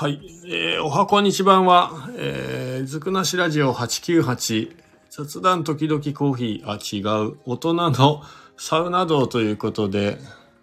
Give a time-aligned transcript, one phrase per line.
[0.00, 0.20] はい。
[0.46, 4.76] えー、おはこんにちばんは、えー、ずくなしラジオ898、
[5.10, 8.22] 雑談時々コーヒー、あ、違う、大人の
[8.56, 10.18] サウナ道ということで、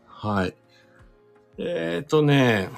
[0.08, 0.56] はい。
[1.58, 2.70] えーとね、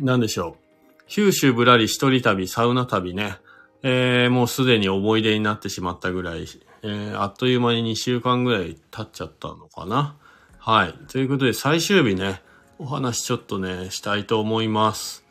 [0.00, 1.04] なんでしょう。
[1.06, 3.36] 九州ぶらり一人旅、サウナ旅ね。
[3.84, 6.48] えー、もうすでに思い出になってしまったぐらい、
[6.82, 10.16] えー、あっという間に2週間ぐらい経っちゃったのかな。
[10.58, 10.94] はい。
[11.06, 12.42] ということで最終日ね、
[12.82, 15.24] お話ちょっとね、したいと思います。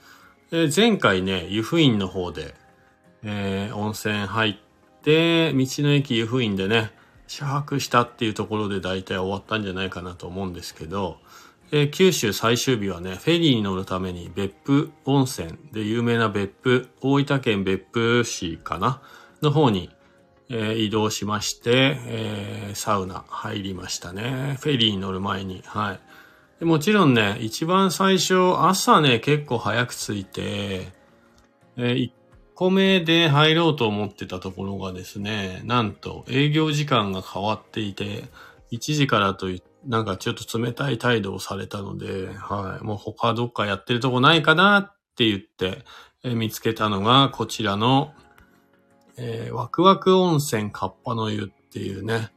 [0.51, 2.55] えー、前回ね、湯布院の方で、
[3.23, 4.55] えー、温泉入っ
[5.03, 6.91] て、道の駅湯布院でね、
[7.27, 11.17] 宿泊したっていうところで大体終わったんじゃないかなと思うんですけど、
[11.73, 19.01] えー、九州最終日はね、フェリーに乗るために別府温泉で有名な別府、大分県別府市かな？
[19.41, 19.89] の方に、
[20.47, 24.57] えー、移動しまして、えー、サウナ入りましたね。
[24.61, 25.63] フェリーに乗る前に。
[25.65, 25.99] はい。
[26.61, 30.91] でもちろんね、一番最初、朝ね、結構早く着いて、
[31.75, 32.11] えー、1
[32.53, 38.25] 個目で入ろうと思ってたところがですね、なんと営業時間が変わっていて、
[38.71, 45.83] 1時からといなんかちょっと冷たい態度をされたので、はい、もう他どっかやってるとこないかなって言って、
[46.23, 48.13] え、見つけたのがこちらの、
[49.17, 52.29] えー、ワクワク温泉カッパの湯っていうね、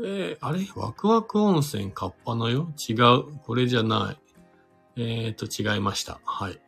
[0.00, 0.66] えー、あれ？
[0.76, 2.68] ワクワク温泉カッパのよ？
[2.88, 3.38] 違う。
[3.44, 4.18] これじゃない。
[5.00, 6.20] えっ、と、違いました。
[6.24, 6.60] はい。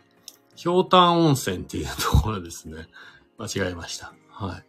[0.57, 2.89] ひょうたん温泉っていうところですね。
[3.39, 4.13] 間違えました。
[4.31, 4.65] はい。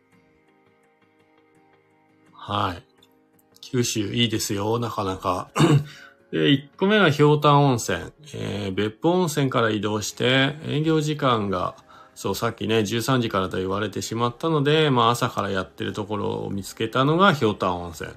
[2.34, 2.84] はい。
[3.62, 5.52] 九州いいですよ、なかなか。
[6.32, 8.00] で、1個目がひょうたん温泉。
[8.34, 11.76] えー、別府温泉から移動して、営業時間が、
[12.16, 18.12] そう、さっきね、13時からと言われてしまったので、まあ朝からやってるところを見つけたのがひょうたん温泉。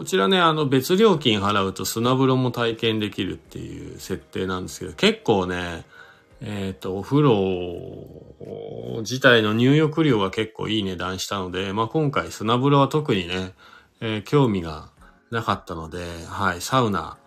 [0.00, 5.84] こちらね、あの別料金払うと砂風呂も体験できるっていう設定なんですけど、結構ね、
[6.40, 13.52] えっ、ー、と、お風呂自体の入浴料が結構いい値段したので、まあ今回砂風呂は特にね、
[14.00, 14.88] えー、興味が
[15.30, 17.18] なかったので、はい、サウナ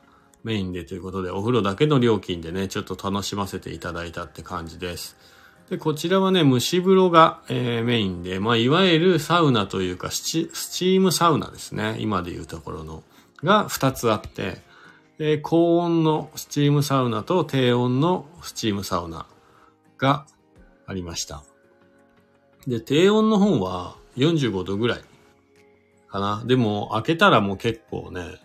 [0.43, 5.15] メインでということで、お風呂だけの料金でね、ちょっと楽しませていただいたって感じです。
[5.69, 11.95] で、こちらはね、蒸し風呂が、えー、メインで、まあ、いわゆるサウナというかスチ、スチームサウナですね。
[11.99, 13.03] 今でいうところの、
[13.43, 14.61] が2つあって、
[15.17, 19.27] で高温のスチームサウナと低温のスチームサウナ
[19.97, 20.25] が
[20.85, 21.43] ありました。
[22.67, 25.01] で、低温の方は45度ぐらい
[26.07, 26.43] かな。
[26.45, 28.39] でも、開けたらもう結構ね、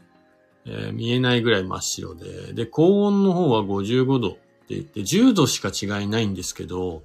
[0.66, 4.38] えー、見えないぐらい真っ白で、で、高温の方は55度って
[4.70, 7.02] 言って、10度しか違いないんですけど、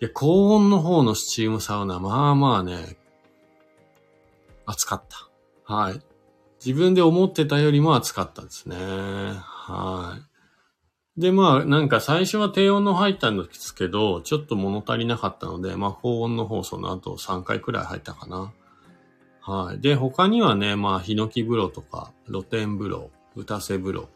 [0.00, 2.96] いや、高温の方のスチームサウナ、まあまあね、
[4.66, 5.74] 暑かった。
[5.74, 6.00] はい。
[6.64, 8.76] 自分で思ってたよりも暑かったですね。
[8.76, 10.18] は
[11.16, 11.20] い。
[11.20, 18.52] で、まあ、なんか最初は低温の入ったんですけど、ちょっと物足りなかったので、まあ、高温の方その後3回くらい入ったかな。
[19.40, 19.80] はい。
[19.80, 24.08] で、他にはね、まあ、ヒノキ風呂とか、露天風呂、歌瀬風呂。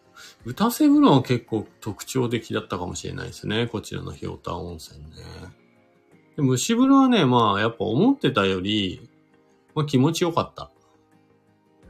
[0.44, 3.66] 歌瀬風呂は結構特徴的だったかもしれないですね。
[3.66, 5.06] こちらのひょうた温泉ね。
[6.40, 9.08] で蒸し風呂はね、まあ、やっぱ思ってたより、
[9.74, 10.70] まあ気持ちよかった。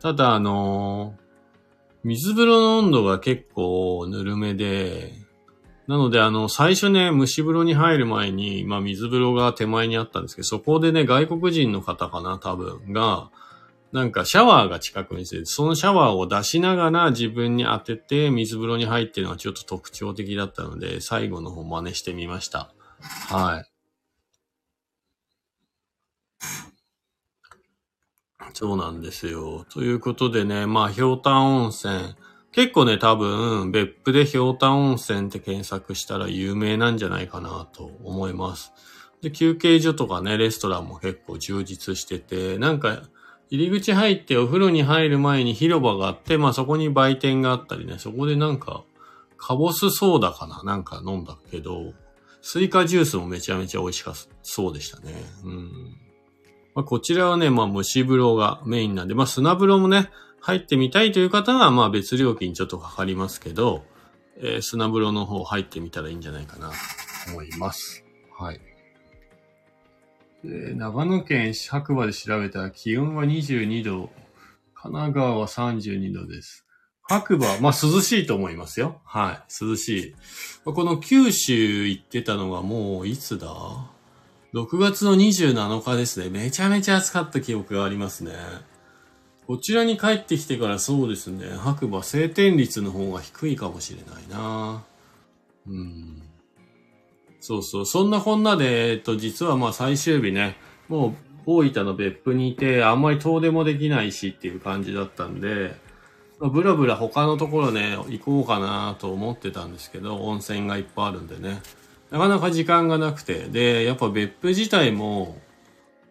[0.00, 1.20] ただ、あのー、
[2.04, 5.12] 水風呂の温度が結構ぬるめで、
[5.86, 13.30] なので、あの、最初ね、蒸し風呂に入る前に、まあ、水風呂が手前にあったんですけど、そこでね、外国人の方かな、多分、が、
[13.92, 22.72] なんかシャワーが近くにしてそのシャワーを出しながら自分に当てて水風呂に入ってるのがちょっと特徴的だったので、最後の方真似してみました。
[23.00, 23.69] はい。
[28.54, 29.64] そうなんですよ。
[29.72, 32.14] ということでね、まあ、ひょうたん温泉。
[32.52, 38.72] 結構ね、多分、別府でひょうたん温泉って検索したら有名なんじゃないかなと思います。
[39.22, 43.02] で、休憩所とかね、レストランも結構充実してて、なんか、
[43.50, 48.84] 入り口入ってお風呂に入る前に広場があって、まあそこに売店があったりね、そこでなんか、
[49.36, 51.92] カボスソーダかななんか飲んだけど、
[52.42, 55.14] スイカジュースもめちゃめちゃ美味しかそうでしたね。
[55.44, 55.96] うん。
[56.74, 63.84] まあ、こちらはね、まあ蒸し風呂がメインなんで、まあ砂風呂もね、入ってみたいという方は、まあ別料金ちょっとかかりますけど、
[64.38, 66.74] えー、砂風呂の方入ってみたらいいんじゃないかなと
[67.32, 68.04] 思います。
[68.38, 68.60] はい。
[70.42, 74.10] 長野県白馬で調べたら気温は22度、
[74.74, 76.64] 神奈川は32度です。
[77.02, 79.02] 白馬、まあ涼しいと思いますよ。
[79.04, 80.14] はい、涼しい。
[80.64, 83.48] この九州行ってたのがもういつだ？
[84.54, 86.30] ?6 月の27日ですね。
[86.30, 88.32] めちゃめちゃ暑かった記憶がありますね。
[89.46, 94.84] こちらに帰ってきてからそうですね、白馬晴天率の方が低いかもしれないな。
[95.66, 96.22] うん。
[97.40, 97.86] そうそう。
[97.86, 100.56] そんなこんなで、えっと、実はまあ最終日ね、
[100.88, 101.14] もう
[101.46, 105.74] 大分の別府にいて、あんまり遠出もできないしっていう感じだったんで、
[106.38, 111.60] まあ、ブラブラ他のところね、行こうかなと思ってたんですけど、温泉がいっぱいあるんでね。
[112.10, 115.38] なかなか時間がなくて、で、やっぱ別府自体も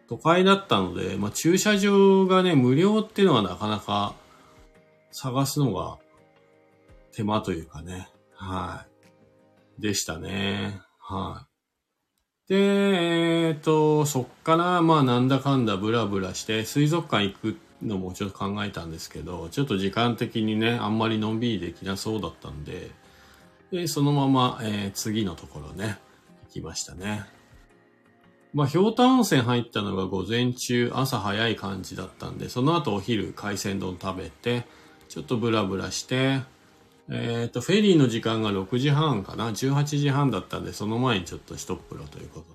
[0.08, 4.14] 都会だったので、まあ駐車場がね、無料っていうのはなかなか
[5.12, 5.98] 探すのが
[7.12, 8.08] 手間というかね。
[8.34, 8.86] は
[9.78, 9.82] い。
[9.82, 10.80] でしたね。
[10.98, 11.46] は
[12.48, 12.52] い。
[12.52, 12.56] で、
[13.48, 22.90] えっ、ー、と、そっからまあなんだかんだブラブラして水族館行くのもちょっと考えたんですけど、ちょっと時間的にね、あんまりのんびりできなそうだったんで、
[23.70, 25.98] で、そのまま、えー、次のところね、
[26.48, 27.24] 行きましたね。
[28.52, 34.66] まあ、氷田温泉入ったのが午前中、朝早い感じだったんで、その後お昼海鮮丼食べて、
[35.08, 36.40] ちょっとブラブラして、
[37.08, 42.54] えっ、ー、と、フェリーの時間が6時半かな ?18 時半だったんで、その前にちょっと一っ風呂ということ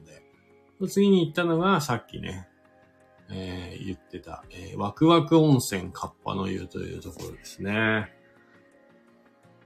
[0.85, 0.89] で。
[0.89, 2.47] 次に行ったのが、さっきね、
[3.29, 8.14] えー、言ってた、えー、ワクワク温泉カッパの湯というところですね。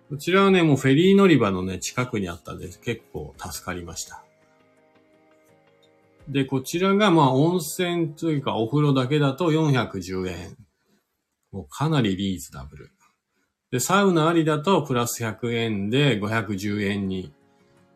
[0.10, 4.24] こちらはね、もうフェリー乗り場のね、近くにあったんで、結構助かりました。
[6.28, 10.58] で、こちらがまあ温泉というかお風呂だけだと410円。
[11.52, 12.92] もうかなりリーズナブル。
[13.72, 17.32] で、サウナありだとプラス100円で510円に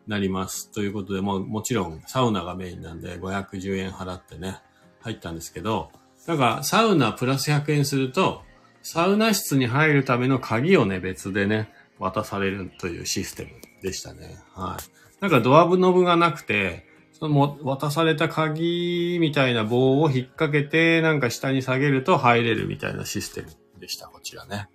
[0.06, 0.70] なります。
[0.70, 4.58] ということで、ももちろんサウナがメインなんで510円払ってね、
[5.00, 5.90] 入ったんですけど、
[6.28, 8.42] なんかサウナプラス100円すると、
[8.82, 13.50] サウナ室に入るための鍵をね、別でね、渡されるというシステム
[13.82, 14.38] でしたね。
[14.54, 15.22] はい。
[15.22, 23.48] なんかドアノブがなくて、その渡された鍵みたいな棒を引っ掛けて、なんか下に下げると入れるみたいなシステム
[23.80, 24.68] でした、こちらね。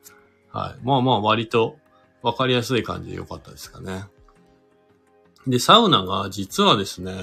[0.52, 0.86] はい。
[0.86, 1.78] まあまあ割と
[2.22, 4.06] わかりやすい感じでよかったですかね。
[5.48, 7.14] で、サウナが実はですね、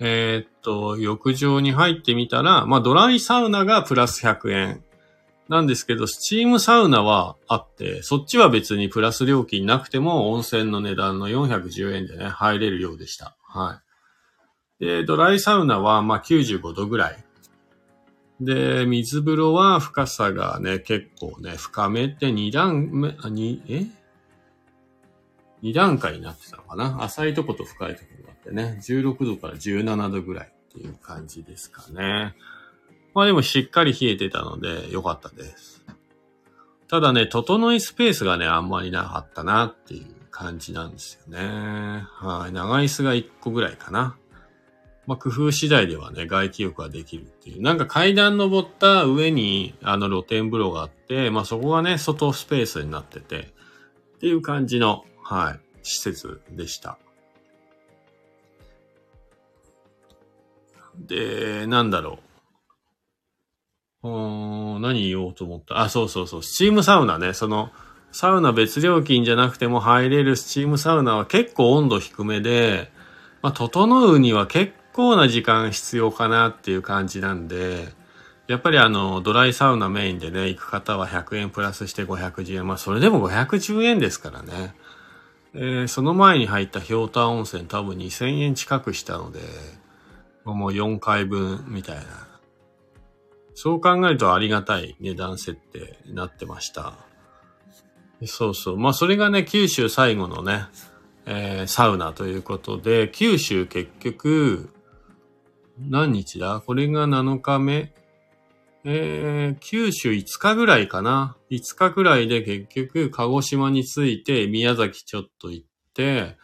[0.00, 4.84] えー、っと、浴場に入ってみたら、まあ、ドライサウナがプラス100円。
[5.48, 13.34] なんですけど、スチームサウナはあって、そっちは別にプラス料金なくても温泉の値段の410円でね、入れるようでした。
[13.42, 13.80] は
[14.80, 14.84] い。
[14.84, 17.24] で、ドライサウナはまあ95度ぐらい。
[18.40, 23.86] で、水風呂は深さがね、結構ね、深めて2段目、あ、2、え
[25.62, 27.02] ?2 段階になってたのかな？
[27.02, 32.34] 浅いとこと深いところがあってね、16度から17度ぐらいっていう感じですかね。
[33.18, 35.84] まあでもしっかり冷えてたので良かったです。
[36.86, 42.04] ただね、整いスペースがね、あんまりなかったなっていう感じなんですよね。
[42.12, 42.52] はい。
[42.52, 44.16] 長椅子が1個ぐらいかな。
[45.08, 47.60] まあ、工夫次第ではね、外気浴ができるっていう。
[47.60, 53.52] なんか階段登った上に、あの露天風呂があって、まあ、そこがね、外スペースになってて、
[54.14, 56.98] っていう感じの、はい、施設でした。
[60.96, 62.27] で、なんだろう
[64.02, 64.08] う。
[64.78, 65.80] ん、何言おうと思った。
[65.80, 66.42] あ、そうそうそう。
[66.42, 67.32] スチームサウナね。
[67.32, 67.70] その、
[68.12, 72.90] サウナ別料金じゃなくても入れるスチームサウナは結構温度低めで、
[73.42, 77.88] まあ、整うには結構な時間必要かなっていう感じなんで、
[78.46, 82.66] やっぱりあの、ドライサウナメインでね、行く方は100円プラスして510円。
[82.66, 84.74] まあ、それでも510円ですからね。
[85.54, 89.40] えー、その前に入った氷田温泉多分2000円近くしたので、
[90.44, 92.27] もう4回分みたいな。
[93.60, 96.94] そう考えるとありがたい値段設定になってました。
[98.24, 98.78] そうそう。
[98.78, 100.66] まあそれがね、九州最後のね、
[101.26, 104.70] えー、サウナということで、九州結局、
[105.76, 106.62] 何日だ？
[106.64, 107.92] これが7日目。
[108.84, 111.36] えー、九州5日ぐらいかな。
[111.50, 116.36] 5日ぐらいで結局、鹿児島に着いて、宮崎ちょっと行って、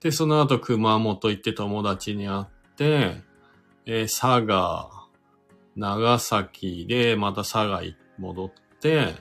[0.00, 2.44] で、その後熊本行って友達に会っ
[2.76, 3.20] て、
[3.84, 5.01] えー、佐賀、
[5.76, 7.82] 長崎で、また佐賀
[8.18, 8.50] 戻っ
[8.80, 9.14] て、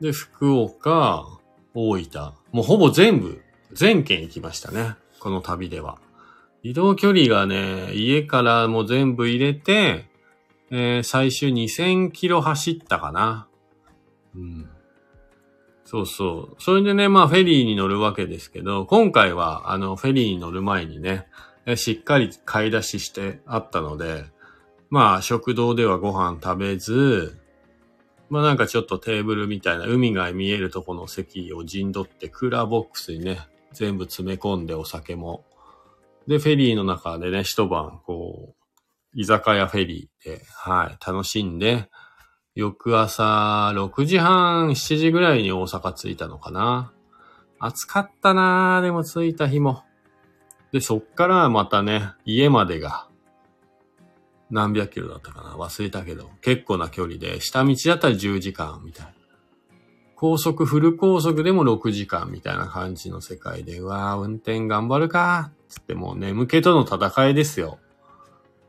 [0.00, 1.26] で、福岡、
[1.74, 2.32] 大分。
[2.52, 3.42] もうほぼ全部、
[3.72, 4.94] 全県行きましたね。
[5.20, 5.98] この旅では。
[6.62, 10.06] 移動距離がね、家からも全部入れて、
[10.70, 13.48] えー、最終2000キロ走ったかな。
[14.34, 14.68] うん。
[15.84, 16.62] そうそう。
[16.62, 21.26] それでね、まあフェリーに乗るわけですけど、今回はあのフェリーに乗る前にね、
[21.76, 24.24] しっかり買い出ししてあったので、
[24.94, 27.38] まあ食堂ではご飯食べず、
[28.30, 33.40] まあなんかちょっとテーブルみたいな海が見えるとこの席を陣取ってクーラーボックスにね、
[33.72, 35.44] 全部詰め込んでお酒も
[36.26, 38.54] で、フェリーの中でね、一晩、こう、
[39.14, 41.90] 居酒屋フェリーで、はい、楽しんで、
[42.54, 46.92] 翌朝、6時半、7時ぐらいに大阪着いたのかな。
[47.58, 49.82] 暑かったなぁ、でも着いた日も。
[50.72, 53.08] で、そっからまたね、家までが、
[54.50, 55.56] 何百キロだったかな？
[55.56, 59.12] 忘れたけど、結構な距離で、下道だったら10時間みたいな。
[60.16, 67.78] 高速、フル高速でも6時間みたいな感じの世界で、うわー、運転頑張るかつってもう眠気との戦いですよ。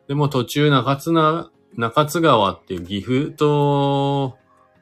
[0.08, 4.38] でも途中中津な、中津川っていう岐阜と、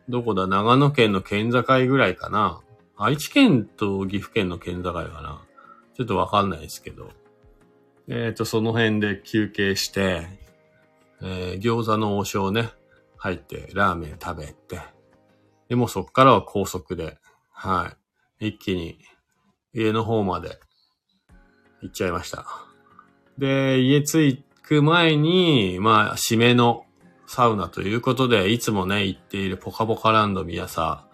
[0.10, 2.62] どこだ、長野県の県境ぐらいかな。
[2.98, 5.42] 愛知県と岐阜県の県境かな。
[5.96, 7.10] ちょっとわかんないですけど。
[8.08, 10.28] えっ、ー、と、その辺で休憩して、
[11.24, 12.70] えー、餃子の王将ね、
[13.18, 14.82] 入って、ラーメン食べて、
[15.70, 17.18] でもそっからは高速で、
[17.50, 17.94] は
[18.39, 18.48] い。
[18.48, 19.00] 一気に
[19.74, 20.60] 家の方まで
[21.82, 22.46] 行っちゃいました。
[23.38, 26.86] で、家着く前に、まあ、締めの
[27.25, 31.08] サウナということで、いつもね、行っているポカポカランド宮沢、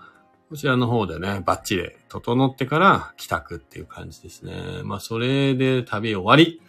[0.50, 4.82] こちらの方でね、バッチリ整ってから帰宅っていう感じですね。
[4.84, 6.62] まあ、それで旅終わり。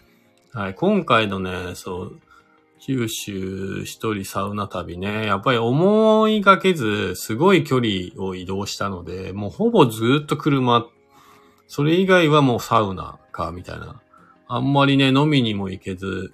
[0.52, 2.20] はい、今回のね、そう、
[2.80, 10.86] 九州一人サウナ旅ね、やっぱり思いがけず、すごい距離を移動したので、もうほぼずっと車、
[11.68, 14.00] それ以外はもうサウナか、みたいな。
[14.48, 16.32] あんまりね、飲みにも行けず、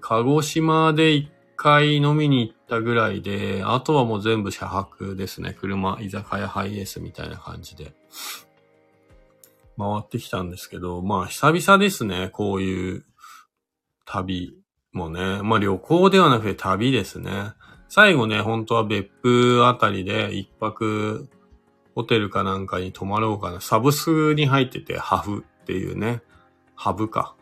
[0.00, 5.56] 鹿児島で一回飲みに行ったぐらいで、あとはもう全部車泊ですね。
[5.58, 7.92] 車、居酒屋ハイエースみたいな感じで。
[9.76, 12.30] 回ってきたんですけど、まあ久々ですね。
[12.32, 13.04] こういう
[14.04, 14.57] 旅
[14.98, 15.40] もね。
[15.42, 17.52] まあ旅行ではなくて旅ですね。
[17.88, 21.28] 最後ね、本当は別府あたりで一泊
[21.94, 23.60] ホテルかなんかに泊まろうかな。
[23.60, 26.22] サブスに入ってて、ハフっていうね。
[26.74, 27.34] ハブか。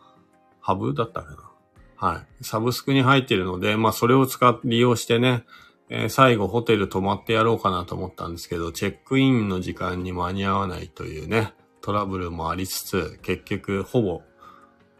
[0.61, 2.09] ハブだったかな。
[2.09, 2.43] はい。
[2.43, 5.43] サブスクに入ってるので、まあそれを使って利用してね、
[5.89, 14.21] えー、最後ホテル泊まってやろうかなと思ったんですけど、チェックインの時間に間に合わないというね、トラブルもありつつ、結局ほぼ、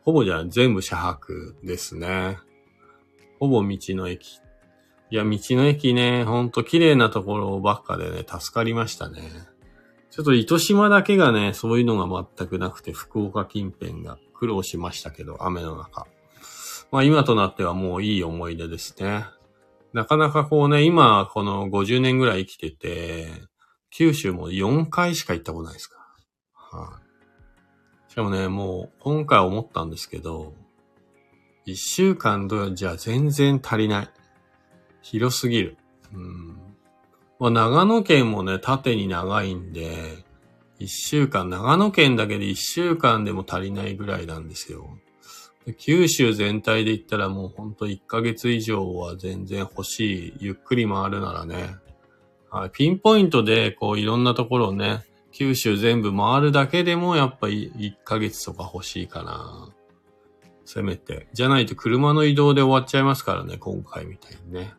[0.04, 2.38] ほぼじゃない、全部車泊ですね。
[3.40, 4.40] ほぼ道の駅。
[5.10, 9.22] いや、道の駅ね、ほんと綺麗なところばっかでね、助かりましたね。
[10.10, 16.08] ちょっと糸島だけがね、そういうのが全くなくて、福岡近辺が苦労しましたけど、雨の中。
[16.92, 19.26] まあ今となってはもういい思い出ですね。
[19.94, 23.30] なかなかこうね、今この50年ぐらい生きてて、
[23.92, 25.98] 九州も4回しか行ったことないですか
[26.54, 27.00] は
[28.08, 30.54] い、しかもね、もう今回思ったんですけど、
[31.68, 34.10] 1週間じゃ全然足りない。
[35.02, 35.78] 広すぎる。
[36.14, 36.58] うん。
[37.40, 40.26] まあ長野県もね、縦に長いんで、
[40.80, 44.98] 1週間、長野県だけで1週間でも足りないぐらいなんですよ。
[45.78, 50.34] 九州全体で言ったらもうほんと1ヶ月以上は全然欲しい。
[50.40, 51.76] ゆっくり回るならね。
[52.50, 59.74] はい、ピンポイントでこういろんなところをね、九州全部回るだけでもやっぱり1ヶ月とか欲しいかな。
[60.68, 61.30] せめて。
[61.32, 64.74] じゃないと車の移動で終わっちゃいますからね、今回みたいにね。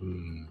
[0.00, 0.48] うん。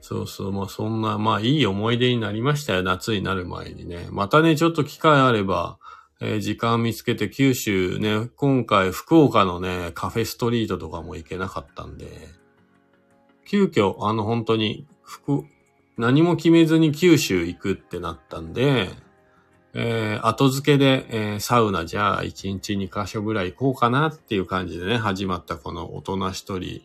[0.00, 4.06] そうそう、まあそんな、まあいい思い出になりましたよ、夏になる前にね。
[4.12, 5.78] またね、ちょっと機会あれば、
[6.20, 12.28] えー、時間見つけて九州ね、今回福岡のね、カフェストリートとかも行けなかったんで、
[13.44, 15.42] 急遽、あの本当に、福、
[15.98, 18.90] 何も決めずに九州行くってなったんで、
[19.78, 26.80] えー、後付けで、えー、サウナじゃあ1日2カ所ぐらい行こうかなっていう感じでね、始まったこの大人一人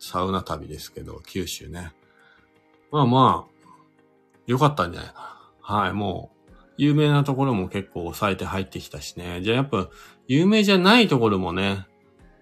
[0.00, 1.92] サウナ旅ですけど、九州ね。
[2.90, 3.70] まあまあ、
[4.48, 5.12] よかったんじゃない？
[5.12, 5.76] かな。
[5.82, 9.40] はい、もう、有名なところも結構抑えて入ってきたしね。
[9.42, 9.88] じゃあやっぱ、
[10.26, 11.86] 有名じゃないところもね、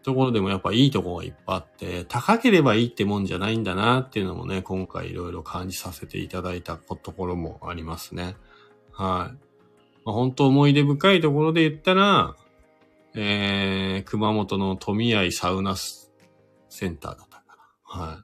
[0.02, 8.36] ところでもやっぱいいところがいっぱいあって、高ければいいってもんじゃないんだなっていうのもね、今回いろいろ感じさせていただいたところもありますね。
[8.92, 9.49] はい。
[10.04, 12.36] まあ、本当思い出深いところで言ったら、
[13.14, 17.44] えー、熊本の富合サウナセンターだったか
[17.94, 18.04] な。
[18.06, 18.16] はい。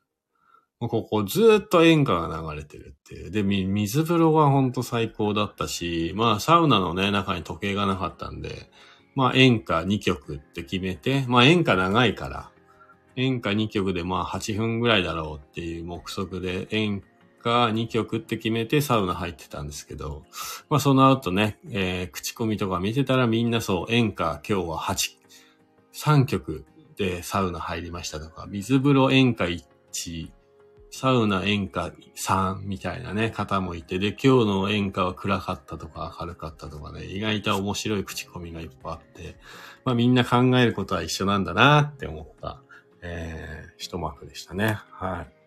[0.78, 3.30] もうここずっと演歌が流れてるっていう。
[3.30, 8.70] で、水風呂がほんと最高だったし、まあサウナのね、中に時計がなかったんで、
[9.14, 12.50] まあ演歌2曲って決めて、まあ演歌長いから、
[13.16, 17.02] 演歌2曲でまあ8分ぐらいだろうっていう目測で演
[17.46, 20.24] 歌2曲って決めてサウナ入ってたんですけど、
[20.68, 25.10] まあその後ね、えー、口コミとか見てたらみんなそう演歌今日は8、
[25.94, 26.64] 3曲
[26.96, 30.30] でサウナ入りましたとか、水風呂演歌1、
[30.90, 39.36] サウナ演歌3みたいなね、方もいて、で、今日の演歌は暗かったとか明るかったとかね、意外と面白い口コミがいっぱいあって、
[39.84, 42.60] まあみんな考えることは一緒なんだなって思った、
[43.02, 44.78] えー、一幕でしたね。
[44.90, 45.45] はい。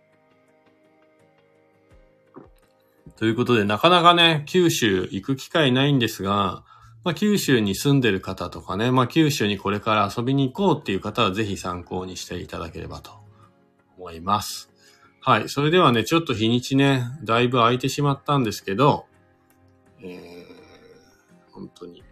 [3.18, 6.64] ということで、なかなかね、九州行く機会ないんですが、
[7.04, 13.12] まあ、九州に住んでる方とかね、まあ、九州にこれから遊びに行こうっていう方はぜひ参考にしていただければと
[13.98, 14.70] 思います。
[15.22, 15.50] はい。
[15.50, 19.06] それではね、ちょっと日にちね、だいぶ空いてしまったんですけど、
[20.02, 22.04] えー、本当に、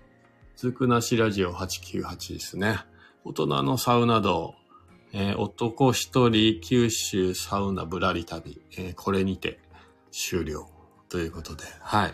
[0.56, 2.80] つくなしラジオ898ですね。
[3.24, 4.56] 大人のサウナ道、
[5.13, 9.60] えー、男一人九州サウナぶらり旅、えー、これにて
[10.12, 10.70] 終了
[11.09, 12.13] ということで、はい。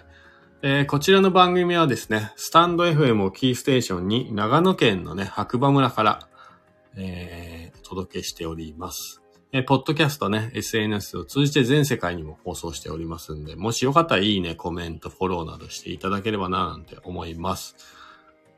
[0.62, 6.19] えー、こちらの番組はですね、スタンド FM をキーステーションに長野県のね、白馬村から、
[6.95, 9.21] えー、お届けしております。
[9.51, 17.75] えー、ポッドキャストね、SNS を通じて全世界にも放送しておりますんで、もしよかったらいいね、コメント、フォローなどしていただければな、なんて思います。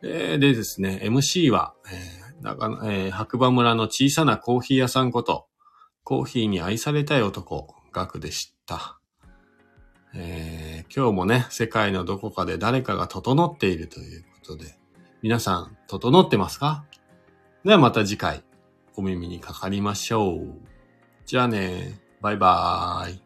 [0.04, 5.48] えー、でですね、MC は、えー、長、えー、白馬村の小さなコーヒー屋さんこと、
[6.04, 9.00] コーヒーに愛されたい男、ガクでした。
[10.18, 14.78] えー、今日もね、世界のどこかで誰かが整っているということで、
[15.22, 16.86] 皆さん、整ってますか？
[17.66, 18.44] ではまた次回、
[18.96, 20.58] お耳にかかりましょう。
[21.26, 23.25] じゃあね、バイバーイ。